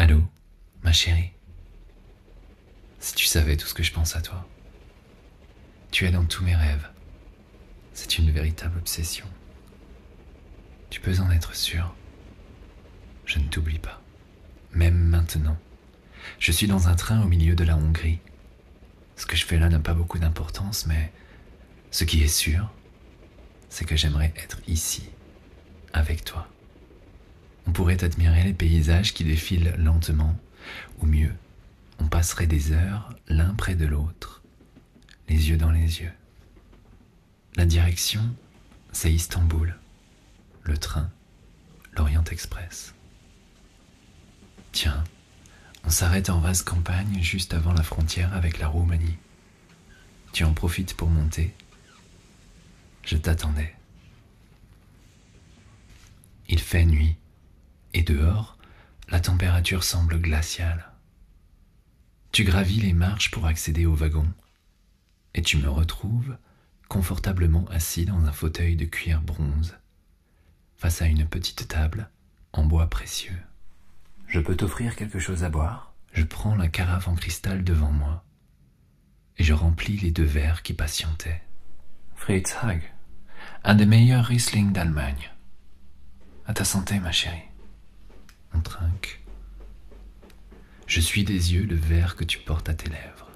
Allô, 0.00 0.22
ma 0.84 0.92
chérie 0.92 1.32
Si 3.00 3.16
tu 3.16 3.26
savais 3.26 3.56
tout 3.56 3.66
ce 3.66 3.74
que 3.74 3.82
je 3.82 3.92
pense 3.92 4.14
à 4.14 4.22
toi. 4.22 4.46
Tu 5.90 6.06
es 6.06 6.12
dans 6.12 6.24
tous 6.24 6.44
mes 6.44 6.54
rêves. 6.54 6.88
C'est 7.94 8.16
une 8.16 8.30
véritable 8.30 8.78
obsession. 8.78 9.26
Tu 10.88 11.00
peux 11.00 11.18
en 11.18 11.32
être 11.32 11.56
sûr. 11.56 11.96
Je 13.26 13.40
ne 13.40 13.48
t'oublie 13.48 13.80
pas. 13.80 14.00
Même 14.70 15.02
maintenant. 15.02 15.58
Je 16.38 16.52
suis 16.52 16.68
dans 16.68 16.86
un 16.86 16.94
train 16.94 17.20
au 17.20 17.26
milieu 17.26 17.56
de 17.56 17.64
la 17.64 17.76
Hongrie. 17.76 18.20
Ce 19.16 19.26
que 19.26 19.34
je 19.34 19.44
fais 19.44 19.58
là 19.58 19.68
n'a 19.68 19.80
pas 19.80 19.94
beaucoup 19.94 20.20
d'importance, 20.20 20.86
mais 20.86 21.12
ce 21.90 22.04
qui 22.04 22.22
est 22.22 22.28
sûr, 22.28 22.70
c'est 23.68 23.84
que 23.84 23.96
j'aimerais 23.96 24.32
être 24.36 24.60
ici, 24.68 25.10
avec 25.92 26.24
toi. 26.24 26.48
On 27.68 27.72
pourrait 27.72 28.02
admirer 28.02 28.44
les 28.44 28.54
paysages 28.54 29.12
qui 29.12 29.24
défilent 29.24 29.74
lentement, 29.76 30.34
ou 31.00 31.06
mieux, 31.06 31.34
on 31.98 32.06
passerait 32.08 32.46
des 32.46 32.72
heures 32.72 33.14
l'un 33.28 33.52
près 33.52 33.74
de 33.74 33.84
l'autre, 33.84 34.42
les 35.28 35.50
yeux 35.50 35.58
dans 35.58 35.70
les 35.70 36.00
yeux. 36.00 36.12
La 37.56 37.66
direction, 37.66 38.22
c'est 38.90 39.12
Istanbul. 39.12 39.76
Le 40.62 40.78
train, 40.78 41.10
l'Orient 41.94 42.24
Express. 42.24 42.94
Tiens, 44.72 45.04
on 45.84 45.90
s'arrête 45.90 46.30
en 46.30 46.40
vaste 46.40 46.66
campagne 46.66 47.20
juste 47.20 47.52
avant 47.52 47.74
la 47.74 47.82
frontière 47.82 48.32
avec 48.32 48.60
la 48.60 48.68
Roumanie. 48.68 49.18
Tu 50.32 50.42
en 50.42 50.54
profites 50.54 50.94
pour 50.94 51.10
monter. 51.10 51.54
Je 53.04 53.18
t'attendais. 53.18 53.74
Il 56.48 56.60
fait 56.60 56.86
nuit, 56.86 57.16
et 57.98 58.02
dehors, 58.02 58.56
la 59.08 59.18
température 59.18 59.82
semble 59.82 60.20
glaciale. 60.20 60.92
Tu 62.30 62.44
gravis 62.44 62.80
les 62.80 62.92
marches 62.92 63.32
pour 63.32 63.46
accéder 63.46 63.86
au 63.86 63.94
wagon, 63.94 64.28
et 65.34 65.42
tu 65.42 65.56
me 65.56 65.68
retrouves 65.68 66.36
confortablement 66.88 67.66
assis 67.66 68.04
dans 68.04 68.24
un 68.24 68.32
fauteuil 68.32 68.76
de 68.76 68.84
cuir 68.84 69.20
bronze, 69.20 69.76
face 70.76 71.02
à 71.02 71.06
une 71.06 71.26
petite 71.26 71.66
table 71.66 72.08
en 72.52 72.64
bois 72.64 72.88
précieux. 72.88 73.36
Je 74.28 74.38
peux 74.38 74.54
t'offrir 74.54 74.94
quelque 74.94 75.18
chose 75.18 75.42
à 75.42 75.50
boire? 75.50 75.92
Je 76.12 76.22
prends 76.22 76.54
la 76.54 76.68
carafe 76.68 77.08
en 77.08 77.16
cristal 77.16 77.64
devant 77.64 77.90
moi, 77.90 78.24
et 79.38 79.44
je 79.44 79.54
remplis 79.54 79.96
les 79.96 80.12
deux 80.12 80.24
verres 80.24 80.62
qui 80.62 80.72
patientaient. 80.72 81.42
Fritz 82.14 82.54
Hag, 82.62 82.80
un 83.64 83.74
des 83.74 83.86
meilleurs 83.86 84.26
Riesling 84.26 84.72
d'Allemagne. 84.72 85.32
À 86.46 86.54
ta 86.54 86.64
santé, 86.64 87.00
ma 87.00 87.10
chérie. 87.10 87.47
On 88.54 88.60
trinque. 88.60 89.20
Je 90.86 91.00
suis 91.00 91.24
des 91.24 91.52
yeux 91.52 91.66
le 91.66 91.76
verre 91.76 92.16
que 92.16 92.24
tu 92.24 92.38
portes 92.38 92.68
à 92.68 92.74
tes 92.74 92.88
lèvres. 92.88 93.30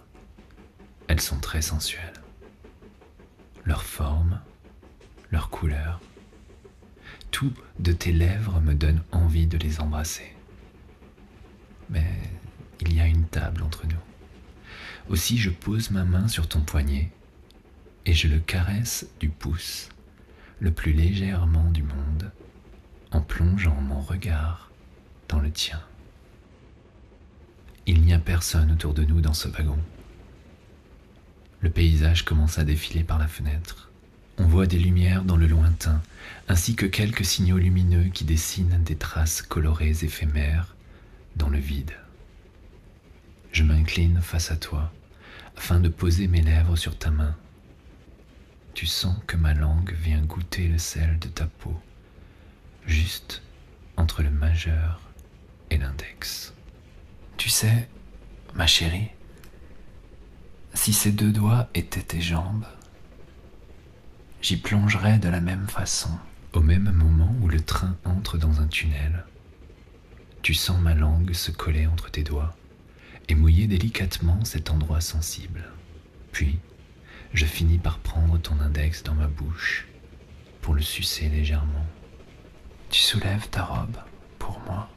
Elles 1.08 1.20
sont 1.20 1.38
très 1.38 1.62
sensuelles. 1.62 2.12
Leur 3.64 3.82
forme, 3.82 4.40
leur 5.30 5.50
couleur, 5.50 6.00
tout 7.30 7.52
de 7.78 7.92
tes 7.92 8.12
lèvres 8.12 8.60
me 8.60 8.74
donne 8.74 9.02
envie 9.12 9.46
de 9.46 9.58
les 9.58 9.80
embrasser. 9.80 10.34
Mais 11.90 12.06
il 12.80 12.94
y 12.94 13.00
a 13.00 13.06
une 13.06 13.26
table 13.26 13.62
entre 13.62 13.86
nous. 13.86 14.00
Aussi 15.08 15.38
je 15.38 15.50
pose 15.50 15.90
ma 15.90 16.04
main 16.04 16.28
sur 16.28 16.48
ton 16.48 16.60
poignet 16.60 17.10
et 18.06 18.14
je 18.14 18.28
le 18.28 18.38
caresse 18.38 19.06
du 19.20 19.28
pouce, 19.28 19.88
le 20.58 20.72
plus 20.72 20.92
légèrement 20.92 21.70
du 21.70 21.82
monde, 21.82 22.32
en 23.10 23.20
plongeant 23.20 23.80
mon 23.80 24.00
regard 24.00 24.71
le 25.40 25.50
tien. 25.50 25.80
Il 27.86 28.02
n'y 28.02 28.12
a 28.12 28.18
personne 28.18 28.70
autour 28.70 28.94
de 28.94 29.04
nous 29.04 29.20
dans 29.20 29.34
ce 29.34 29.48
wagon. 29.48 29.78
Le 31.60 31.70
paysage 31.70 32.24
commence 32.24 32.58
à 32.58 32.64
défiler 32.64 33.04
par 33.04 33.18
la 33.18 33.28
fenêtre. 33.28 33.90
On 34.38 34.46
voit 34.46 34.66
des 34.66 34.78
lumières 34.78 35.24
dans 35.24 35.36
le 35.36 35.46
lointain, 35.46 36.00
ainsi 36.48 36.74
que 36.74 36.86
quelques 36.86 37.24
signaux 37.24 37.58
lumineux 37.58 38.08
qui 38.08 38.24
dessinent 38.24 38.82
des 38.82 38.96
traces 38.96 39.42
colorées 39.42 39.90
éphémères 40.02 40.74
dans 41.36 41.48
le 41.48 41.58
vide. 41.58 41.92
Je 43.52 43.62
m'incline 43.62 44.20
face 44.22 44.50
à 44.50 44.56
toi 44.56 44.92
afin 45.56 45.80
de 45.80 45.88
poser 45.88 46.28
mes 46.28 46.40
lèvres 46.40 46.76
sur 46.76 46.96
ta 46.96 47.10
main. 47.10 47.36
Tu 48.74 48.86
sens 48.86 49.16
que 49.26 49.36
ma 49.36 49.52
langue 49.52 49.94
vient 49.94 50.22
goûter 50.22 50.66
le 50.68 50.78
sel 50.78 51.18
de 51.18 51.28
ta 51.28 51.46
peau, 51.46 51.78
juste 52.86 53.42
entre 53.96 54.22
le 54.22 54.30
majeur 54.30 55.11
l'index. 55.78 56.52
Tu 57.36 57.48
sais, 57.48 57.88
ma 58.54 58.66
chérie, 58.66 59.08
si 60.74 60.92
ces 60.92 61.12
deux 61.12 61.32
doigts 61.32 61.68
étaient 61.74 62.02
tes 62.02 62.20
jambes, 62.20 62.66
j'y 64.40 64.56
plongerais 64.56 65.18
de 65.18 65.28
la 65.28 65.40
même 65.40 65.68
façon. 65.68 66.10
Au 66.52 66.60
même 66.60 66.92
moment 66.92 67.34
où 67.40 67.48
le 67.48 67.60
train 67.60 67.96
entre 68.04 68.36
dans 68.36 68.60
un 68.60 68.66
tunnel, 68.66 69.24
tu 70.42 70.52
sens 70.52 70.80
ma 70.80 70.92
langue 70.92 71.32
se 71.32 71.50
coller 71.50 71.86
entre 71.86 72.10
tes 72.10 72.22
doigts 72.22 72.54
et 73.28 73.34
mouiller 73.34 73.66
délicatement 73.66 74.44
cet 74.44 74.70
endroit 74.70 75.00
sensible. 75.00 75.64
Puis, 76.32 76.58
je 77.32 77.46
finis 77.46 77.78
par 77.78 77.98
prendre 77.98 78.38
ton 78.38 78.60
index 78.60 79.02
dans 79.02 79.14
ma 79.14 79.28
bouche 79.28 79.86
pour 80.60 80.74
le 80.74 80.82
sucer 80.82 81.28
légèrement. 81.28 81.86
Tu 82.90 83.00
soulèves 83.00 83.48
ta 83.48 83.64
robe 83.64 83.96
pour 84.38 84.60
moi. 84.66 84.90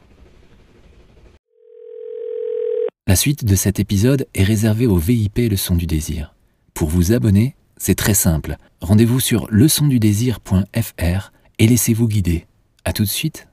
La 3.08 3.14
suite 3.14 3.44
de 3.44 3.54
cet 3.54 3.78
épisode 3.78 4.26
est 4.34 4.42
réservée 4.42 4.88
au 4.88 4.96
VIP 4.96 5.38
Leçon 5.48 5.76
du 5.76 5.86
désir. 5.86 6.34
Pour 6.74 6.88
vous 6.88 7.12
abonner, 7.12 7.54
c'est 7.76 7.94
très 7.94 8.14
simple. 8.14 8.56
Rendez-vous 8.80 9.20
sur 9.20 9.46
leçondudésir.fr 9.48 11.32
et 11.60 11.66
laissez-vous 11.68 12.08
guider. 12.08 12.46
À 12.84 12.92
tout 12.92 13.04
de 13.04 13.08
suite. 13.08 13.46